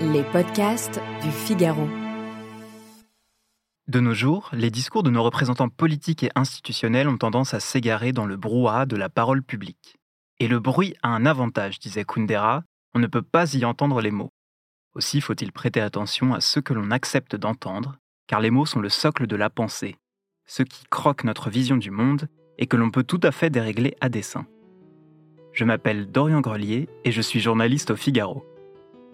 [0.00, 1.88] Les podcasts du Figaro.
[3.88, 8.12] De nos jours, les discours de nos représentants politiques et institutionnels ont tendance à s'égarer
[8.12, 9.96] dans le brouhaha de la parole publique.
[10.38, 12.62] Et le bruit a un avantage, disait Kundera,
[12.94, 14.30] on ne peut pas y entendre les mots.
[14.94, 17.96] Aussi faut-il prêter attention à ceux que l'on accepte d'entendre,
[18.28, 19.96] car les mots sont le socle de la pensée,
[20.46, 23.96] ceux qui croquent notre vision du monde et que l'on peut tout à fait dérégler
[24.00, 24.46] à dessein.
[25.52, 28.44] Je m'appelle Dorian Grelier et je suis journaliste au Figaro.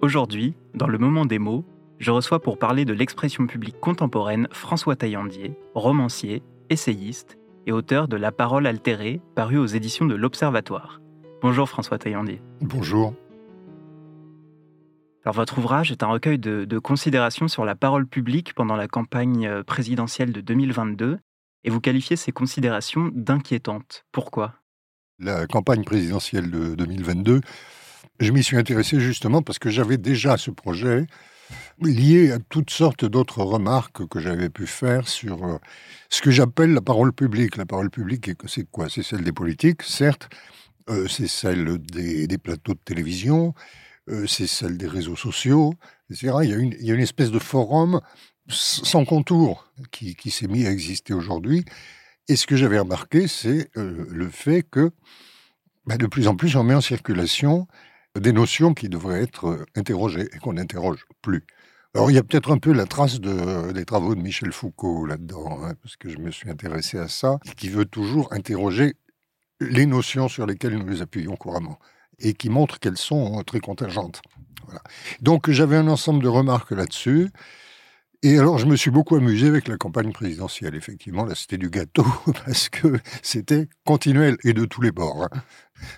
[0.02, 1.64] Aujourd'hui, dans le moment des mots,
[1.98, 8.16] je reçois pour parler de l'expression publique contemporaine François Taillandier, romancier, essayiste et auteur de
[8.16, 11.00] La parole altérée, paru aux éditions de l'Observatoire.
[11.40, 12.43] Bonjour François Taillandier.
[12.61, 13.14] Bonjour.
[15.25, 18.88] Alors votre ouvrage est un recueil de, de, considérations sur la parole publique pendant la
[18.88, 21.18] campagne euh, présidentielle de 2022,
[21.64, 24.04] et vous qualifiez ces considérations d'inquiétantes.
[24.13, 24.54] Pourquoi?
[25.18, 27.40] La campagne présidentielle de 2022
[28.21, 31.07] je m'y suis intéressé justement parce que j'avais déjà ce projet
[31.81, 35.58] lié à toutes sortes d'autres remarques que j'avais pu faire sur euh,
[36.08, 37.56] ce que j'appelle la parole publique.
[37.56, 38.88] La parole publique, c'est quoi?
[38.88, 40.28] C'est celle des politiques, certes,
[40.88, 43.55] euh, c'est celle des, plateaux de télévision,
[44.08, 45.75] euh, c'est celle des réseaux sociaux,
[46.10, 46.34] etc.
[46.42, 48.00] Il y, a une, espèce de forum
[48.48, 51.64] sans contour qui, qui s'est mis à exister aujourd'hui.
[52.28, 54.91] Et ce que j'avais remarqué, c'est le fait que
[55.86, 57.66] bah, de plus en plus, on met en circulation
[58.18, 61.44] des notions qui devraient être euh, interrogées et qu'on n'interroge plus.
[61.94, 65.06] Alors il y a peut-être un peu la trace de, des travaux de Michel Foucault
[65.06, 68.94] là-dedans, hein, parce que je me suis intéressé à ça, qui veut toujours interroger
[69.60, 71.78] les notions sur lesquelles nous nous appuyons couramment
[72.18, 74.22] et qui montre qu'elles sont très contingentes.
[75.20, 77.30] Donc j'avais un ensemble de remarques là-dessus.
[78.27, 80.75] Et alors, je me suis beaucoup amusé avec la campagne présidentielle.
[80.75, 82.06] Effectivement, là, c'était du gâteau
[82.47, 85.25] parce que c'était continuel et de tous les bords.
[85.31, 85.42] Hein.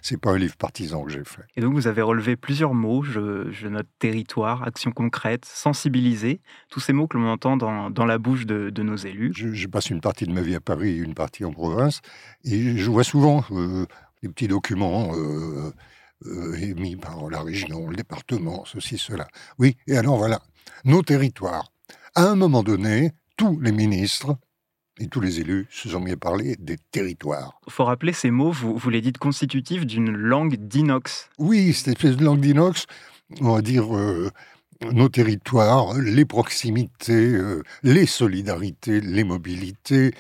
[0.03, 1.43] C'est pas un livre partisan que j'ai fait.
[1.55, 3.05] Et donc, vous avez relevé plusieurs mots.
[3.05, 6.41] Je, note territoire, action concrète, sensibiliser.
[6.69, 9.31] Tous ces mots que l'on entend dans, dans, la bouche de, de nos élus.
[9.33, 12.01] Je, passe une partie de ma vie à Paris, une partie en province.
[12.43, 13.87] Et je vois souvent euh,
[14.25, 15.13] des petits documents.
[15.15, 15.73] Euh,
[16.25, 19.29] euh, émis par la région, le département, ceci, cela.
[19.59, 20.41] Oui, et alors voilà,
[20.85, 21.71] nos territoires
[22.17, 24.37] à un moment donné, tous les ministres
[24.99, 27.61] et tous les élus se sont mis à parler des territoires.
[27.67, 31.29] Il faut rappeler ces mots, vous, vous les dites constitutifs d'une langue d'inox.
[31.39, 32.87] Oui, cette espèce de langue d'inox,
[33.43, 34.31] on va dire euh,
[34.93, 40.15] nos territoires, les proximités, euh, les solidarités, les mobilités,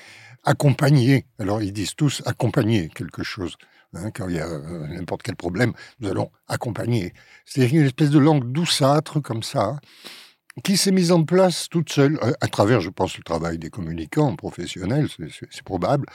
[0.44, 1.24] accompagner.
[1.38, 3.56] Alors ils disent tous accompagner quelque chose.
[3.94, 7.14] Hein, quand il y a euh, n'importe quel problème, nous allons accompagner.
[7.46, 9.78] C'est une espèce de langue douceâtre comme ça
[10.64, 13.70] qui s'est mise en place toute seule, euh, à travers, je pense, le travail des
[13.70, 15.08] communicants professionnels,
[15.50, 16.06] c'est probable,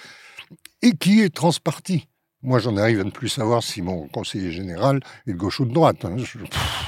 [0.81, 2.07] et qui est transpartie.
[2.43, 5.65] Moi, j'en arrive à ne plus savoir si mon conseiller général est de gauche ou
[5.65, 6.05] de droite.
[6.05, 6.15] Hein.
[6.17, 6.21] Et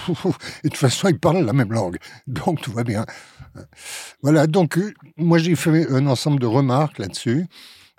[0.09, 1.97] de toute façon, il parle la même langue.
[2.25, 3.05] Donc, tout va bien.
[4.23, 7.45] Voilà, donc, euh, moi, j'ai fait un ensemble de remarques là-dessus.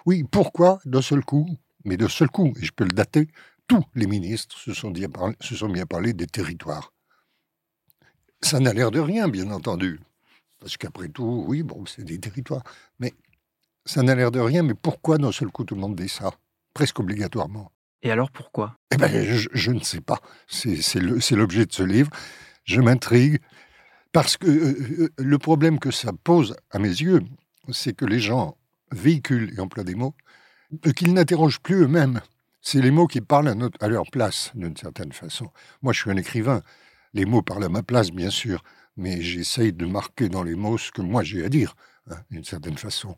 [0.05, 1.47] Oui, pourquoi d'un seul coup,
[1.85, 3.29] mais d'un seul coup, et je peux le dater,
[3.69, 4.93] tous les ministres se sont,
[5.41, 6.94] se sont mis à parler des territoires.
[8.45, 10.01] Ça n'a l'air de rien, bien entendu.
[10.61, 12.63] Parce qu'après tout, oui, bon, c'est des territoires.
[12.99, 13.15] Mais
[13.87, 16.31] ça n'a l'air de rien, mais pourquoi d'un seul coup tout le monde dit ça?
[16.75, 17.73] Presque obligatoirement.
[18.03, 18.77] Et alors pourquoi?
[18.93, 20.21] Eh bien, je, ne sais pas.
[20.47, 21.01] C'est
[21.35, 22.11] l'objet de ce livre.
[22.65, 23.39] Je m'intrigue.
[24.13, 27.23] Parce que euh, euh, le problème que ça pose à mes yeux,
[27.73, 28.59] c'est que les gens
[28.93, 30.15] véhiculent et emploient des mots
[30.95, 32.21] qu'ils n'interrogent plus eux-mêmes.
[32.61, 35.51] C'est les mots qui parlent à, à leur place, d'une certaine façon.
[35.81, 36.63] Moi, je suis un écrivain.
[37.15, 38.63] Les mots parlent à ma place, bien sûr,
[38.97, 41.77] mais j'essaye de marquer dans les mots ce que moi j'ai à dire,
[42.11, 43.17] hein, d'une certaine façon.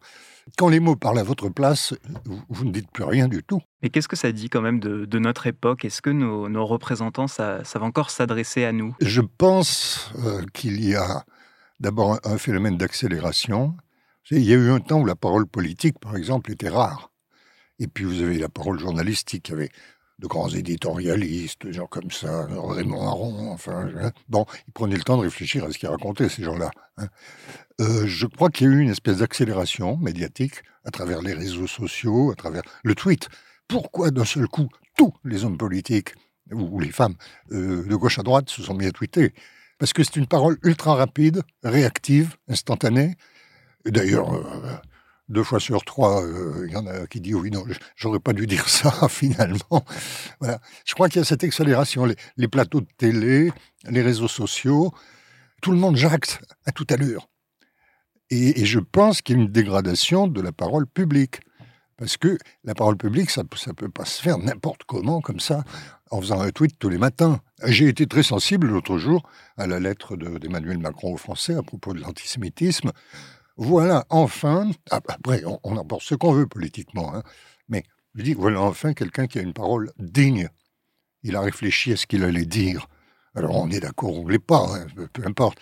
[0.58, 1.94] Quand les mots parlent à votre place,
[2.48, 3.62] vous, ne dites plus rien du tout.
[3.82, 5.84] Mais qu'est-ce que ça dit quand même de, notre époque?
[5.84, 8.94] Est-ce que nos, représentants savent encore s'adresser à nous?
[9.00, 11.24] Je pense euh, qu'il y a
[11.80, 13.74] d'abord un, phénomène d'accélération.
[14.30, 17.10] Il y a eu un temps où la parole politique, par exemple, était rare.
[17.78, 19.70] Et puis vous avez la parole journalistique, il y avait
[20.18, 23.90] de grands éditorialistes, gens comme ça, Raymond Aron, enfin,
[24.28, 26.70] bon, ils prenaient le temps de réfléchir à ce qu'ils racontaient, ces gens-là.
[26.96, 27.08] Hein.
[27.80, 31.66] Euh, je crois qu'il y a eu une espèce d'accélération médiatique à travers les réseaux
[31.66, 33.28] sociaux, à travers le tweet.
[33.68, 36.14] Pourquoi d'un seul coup, tous les hommes politiques,
[36.52, 37.16] ou, les femmes,
[37.52, 39.34] euh, de gauche à droite, se sont mis à tweeter?
[39.78, 43.16] Parce que c'est une parole ultra rapide, réactive, instantanée.
[43.84, 44.76] D'ailleurs, euh,
[45.28, 47.64] deux fois sur trois, euh, il y en a qui disent oui, non,
[47.96, 49.84] j'aurais pas dû dire ça finalement.
[50.40, 50.60] Voilà.
[50.84, 52.06] Je crois qu'il y a cette accélération,
[52.36, 53.52] les, plateaux de télé,
[53.88, 54.92] les réseaux sociaux,
[55.62, 57.28] tout le monde jacte à toute allure.
[58.30, 61.40] Et je pense qu'il y a une dégradation de la parole publique.
[61.96, 65.64] Parce que la parole publique, ça ne peut pas se faire n'importe comment, comme ça.
[66.10, 67.40] en faisant un tweet tous les matins.
[67.64, 71.94] J'ai été très sensible l'autre jour à la lettre d'Emmanuel Macron aux Français à propos
[71.94, 72.92] de l'antisémitisme.
[73.56, 77.22] Voilà, enfin, après, on, on en pense ce qu'on veut politiquement, hein,
[77.68, 80.48] mais je dis, voilà enfin quelqu'un qui a une parole digne.
[81.22, 82.86] Il a réfléchi à ce qu'il allait dire.
[83.34, 85.58] Alors on est d'accord, on ne l'est pas, hein, peu importe.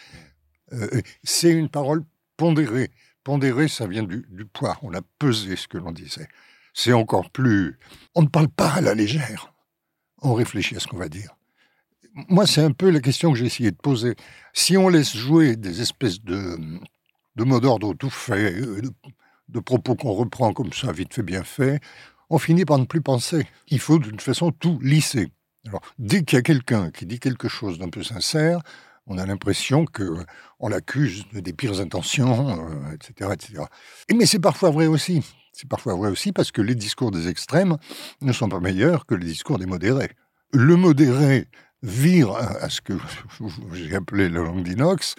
[0.72, 2.04] Euh, c'est une parole
[2.36, 2.90] pondérée.
[3.24, 4.78] Pondérée, ça vient du poids.
[4.82, 6.28] On a pesé ce que l'on disait.
[6.74, 7.78] C'est encore plus...
[8.14, 9.54] On ne parle pas à la légère.
[10.20, 11.34] On réfléchit à ce qu'on va dire.
[12.28, 14.14] Moi, c'est un peu la question que j'ai essayé de poser.
[14.52, 16.58] Si on laisse jouer des espèces de,
[17.36, 18.82] de mots d'ordre tout fait, euh,
[19.48, 21.80] de propos qu'on reprend comme ça, vite fait, bien fait,
[22.30, 23.46] on finit par ne plus penser.
[23.68, 25.28] Il faut d'une façon tout lisser.
[25.66, 28.60] Alors, dès qu'il y a quelqu'un qui dit quelque chose d'un peu sincère,
[29.06, 30.24] on a l'impression que
[30.60, 32.56] on l'accuse des pires intentions,
[32.92, 33.62] etc., euh, etc.
[34.08, 35.22] Et mais c'est parfois vrai aussi.
[35.52, 37.76] C'est parfois vrai aussi parce que les discours des extrêmes
[38.20, 40.10] ne sont pas meilleurs que les discours des modérés.
[40.52, 41.48] Le modéré
[41.82, 42.94] vire à ce que
[43.72, 45.14] j'ai appelé la langue d'inox,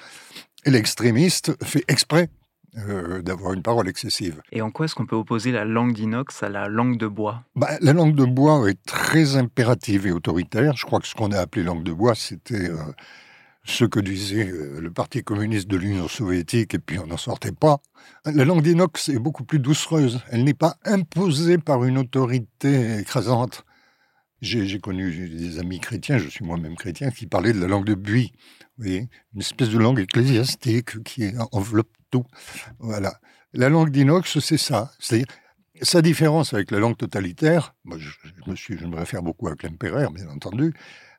[0.66, 2.30] l'extrémiste fait exprès
[2.78, 4.42] euh, d'avoir une parole excessive.
[4.52, 7.44] Et en quoi est-ce qu'on peut opposer la langue d'inox à la langue de bois?
[7.56, 10.76] Bah, La langue de bois est très impérative et autoritaire.
[10.76, 12.78] Je crois que ce qu'on a appelé langue de bois, c'était euh,
[13.64, 17.52] ce que disait euh, le Parti communiste de l'Union soviétique, et puis on n'en sortait
[17.52, 17.78] pas.
[18.26, 20.22] La langue d'inox est beaucoup plus doucereuse.
[20.30, 23.65] Elle n'est pas imposée par une autorité écrasante.
[24.46, 27.96] J'ai connu des amis chrétiens, je suis moi-même chrétien, qui parlaient de la langue de
[27.96, 28.32] buis.
[28.80, 29.08] Une
[29.40, 32.26] espèce de langue ecclésiastique qui enveloppe tout.
[32.80, 33.20] Voilà.
[33.54, 34.92] La langue d'inox, c'est ça.
[35.00, 35.28] C'est-à-dire,
[35.82, 38.10] sa différence avec la langue totalitaire, moi je,
[38.48, 40.74] me suis, je me réfère beaucoup à Klemperer, bien entendu,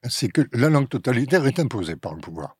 [0.08, 2.56] c'est que la langue totalitaire est imposée par le pouvoir.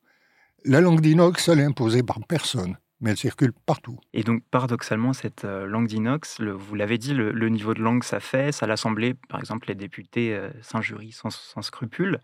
[0.65, 3.99] La langue d'inox, elle est imposée par personne mais elle circule partout.
[4.13, 8.21] Et donc, paradoxalement, cette euh, langue d'inox, vous l'avez dit, le, niveau de langue, ça
[8.21, 8.63] fait.
[8.63, 12.21] À l'Assemblée, par exemple, les députés euh, s'injurient sans, sans, scrupule.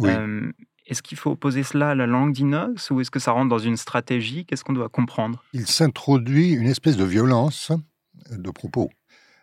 [0.00, 0.50] Euh,
[0.86, 3.58] est-ce qu'il faut opposer cela à la langue d'inox ou est-ce que ça rentre dans
[3.58, 4.44] une stratégie?
[4.44, 5.42] Qu'est-ce qu'on doit comprendre?
[5.52, 7.72] Il s'introduit une espèce de violence
[8.30, 8.90] de propos.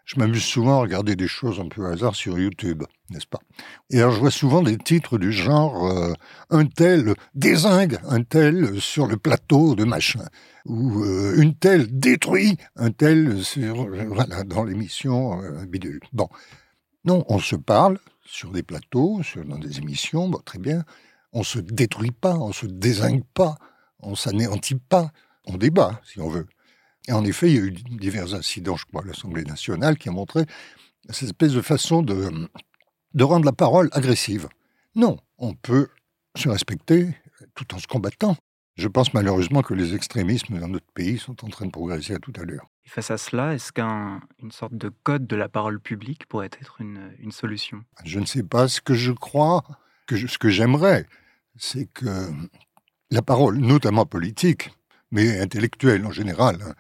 [0.05, 3.39] Je m'amuse souvent à regarder des choses un peu au hasard sur YouTube, n'est-ce pas?
[3.89, 6.13] Et alors je vois souvent des titres du genre
[6.49, 10.25] Un tel désingue un tel sur le plateau de machin
[10.65, 15.99] ou euh, une telle détruit un tel sur, voilà, dans l'émission euh, Bidule.
[16.13, 16.29] Bon,
[17.05, 20.83] non, on se parle sur des plateaux, sur, dans des émissions, très bien.
[21.33, 23.57] On se détruit pas, on se désingue pas,
[23.99, 25.11] on s'anéantit pas,
[25.45, 26.47] on débat si on veut.
[27.07, 30.09] Et en effet, il y a eu divers incidents, je crois, à l'Assemblée nationale qui
[30.09, 30.45] ont montré
[31.09, 32.49] cette espèce de façon de,
[33.13, 34.47] de rendre la parole agressive.
[34.95, 35.89] Non, on peut
[36.35, 37.15] se respecter
[37.55, 38.37] tout en se combattant.
[38.75, 42.19] Je pense malheureusement que les extrémismes dans notre pays sont en train de progresser à
[42.19, 42.67] toute allure.
[42.85, 46.81] Et face à cela, est-ce qu'une sorte de code de la parole publique pourrait être
[46.81, 47.83] une, solution?
[48.03, 48.67] Je ne sais pas.
[48.67, 49.63] Ce que je crois,
[50.07, 51.05] que ce que j'aimerais,
[51.55, 52.31] c'est que
[53.11, 54.71] la parole, notamment politique,
[55.11, 56.73] mais intellectuelle en général, hein,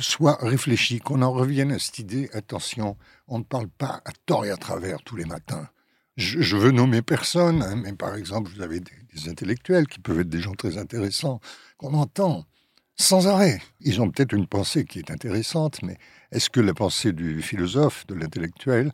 [0.00, 2.96] soit réfléchie, qu'on en revienne à cette idée, attention,
[3.26, 5.68] on ne parle pas à tort et à travers tous les matins
[6.20, 10.28] je, veux nommer personne, hein, mais par exemple, vous avez des, intellectuels qui peuvent être
[10.28, 11.40] des gens très intéressants,
[11.76, 12.46] qu'on entend
[12.96, 13.60] sans arrêt.
[13.80, 15.98] Ils ont peut-être une pensée qui est intéressante, mais
[16.30, 18.92] est-ce que la pensée du philosophe, de l'intellectuel,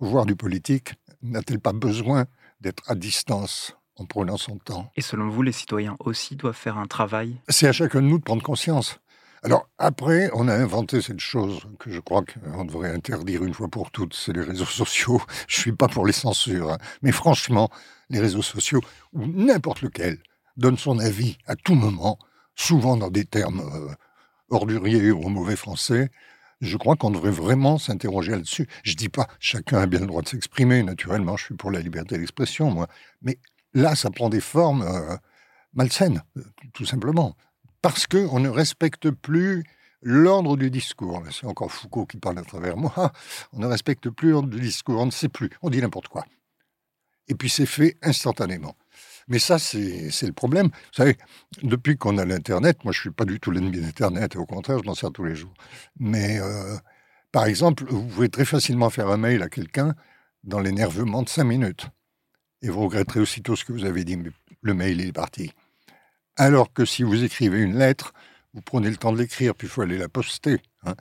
[0.00, 2.26] voire du politique, n'a-t-elle pas besoin
[2.60, 4.90] d'être à distance en prenant son temps?
[4.96, 7.36] Et selon vous, les citoyens aussi doivent faire un travail?
[7.48, 8.98] C'est à chacun de nous de prendre conscience.
[9.44, 13.66] Alors après, on a inventé cette chose que je crois qu'on devrait interdire une fois
[13.66, 15.20] pour toutes, c'est les réseaux sociaux.
[15.48, 16.78] Je suis pas pour les censures, hein.
[17.02, 17.68] mais franchement,
[18.08, 18.80] les réseaux sociaux,
[19.12, 20.18] ou n'importe lequel,
[20.56, 22.18] donne son avis à tout moment,
[22.54, 23.92] souvent dans des termes euh,
[24.50, 26.10] orduriers ou mauvais français.
[26.60, 28.68] Je crois qu'on devrait vraiment s'interroger là-dessus.
[28.84, 31.80] Je dis pas chacun a bien le droit de s'exprimer, naturellement, je suis pour la
[31.80, 32.86] liberté d'expression, moi.
[33.22, 33.40] Mais
[33.74, 35.16] là, ça prend des formes euh,
[35.74, 36.22] malsaines,
[36.74, 37.34] tout simplement
[37.82, 39.64] parce qu'on ne respecte plus
[40.02, 41.22] l'ordre du discours.
[41.30, 43.12] C'est encore Foucault qui parle à travers moi.
[43.52, 46.24] On ne respecte plus l'ordre du discours, on ne sait plus, on dit n'importe quoi.
[47.28, 48.76] Et puis c'est fait instantanément.
[49.28, 50.66] Mais ça, c'est le problème.
[50.66, 51.16] Vous savez,
[51.62, 54.78] depuis qu'on a l'Internet, moi je ne suis pas du tout l'ennemi d'Internet, au contraire,
[54.78, 55.54] je m'en sers tous les jours.
[55.98, 56.76] Mais euh,
[57.30, 59.94] par exemple, vous pouvez très facilement faire un mail à quelqu'un
[60.42, 61.86] dans l'énervement de cinq minutes.
[62.62, 65.52] Et vous regretterez aussitôt ce que vous avez dit, mais le mail est parti.
[66.42, 68.12] Alors que si vous écrivez une lettre,
[68.52, 70.60] vous prenez le temps de l'écrire, puis il faut aller la poster.
[70.84, 70.96] Hein.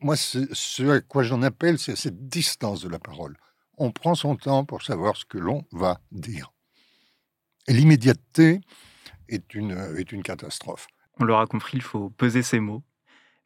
[0.00, 3.36] moi, ce à quoi j'en appelle, c'est cette distance de la parole.
[3.78, 6.52] On prend son temps pour savoir ce que l'on va dire.
[7.68, 8.60] Et l'immédiateté
[9.28, 10.88] est une, est une catastrophe.
[11.20, 12.82] On l'aura compris, il faut peser ses mots.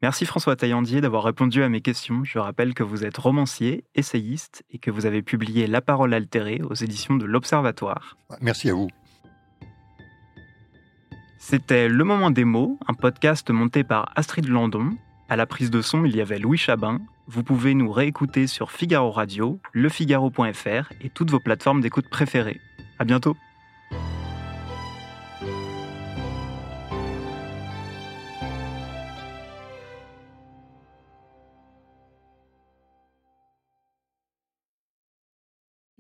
[0.00, 2.24] Merci François Taillandier d'avoir répondu à mes questions.
[2.24, 6.62] Je rappelle que vous êtes romancier, essayiste et que vous avez publié La parole altérée
[6.62, 8.16] aux éditions de l'Observatoire.
[8.40, 8.88] Merci à vous.
[11.42, 14.90] C'était Le Moment des mots, un podcast monté par Astrid Landon.
[15.30, 17.00] À la prise de son, il y avait Louis Chabin.
[17.26, 22.60] Vous pouvez nous réécouter sur Figaro Radio, lefigaro.fr et toutes vos plateformes d'écoute préférées.
[22.98, 23.36] À bientôt!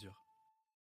[0.00, 0.29] mesure.